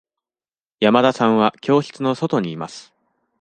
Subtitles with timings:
[0.79, 2.91] 山田さんは教室の外にいます。